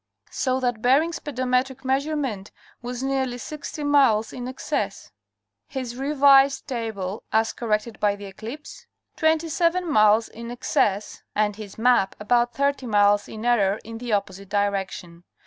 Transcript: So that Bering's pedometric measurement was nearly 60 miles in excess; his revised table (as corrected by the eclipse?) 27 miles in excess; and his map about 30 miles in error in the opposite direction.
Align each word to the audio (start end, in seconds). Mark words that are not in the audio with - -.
So 0.31 0.59
that 0.61 0.81
Bering's 0.81 1.19
pedometric 1.19 1.85
measurement 1.85 2.49
was 2.81 3.03
nearly 3.03 3.37
60 3.37 3.83
miles 3.83 4.33
in 4.33 4.47
excess; 4.47 5.11
his 5.67 5.95
revised 5.95 6.65
table 6.67 7.21
(as 7.31 7.53
corrected 7.53 7.99
by 7.99 8.15
the 8.15 8.25
eclipse?) 8.25 8.87
27 9.17 9.87
miles 9.87 10.27
in 10.27 10.49
excess; 10.49 11.21
and 11.35 11.55
his 11.55 11.77
map 11.77 12.15
about 12.19 12.55
30 12.55 12.87
miles 12.87 13.27
in 13.27 13.45
error 13.45 13.79
in 13.83 13.99
the 13.99 14.11
opposite 14.11 14.49
direction. 14.49 15.23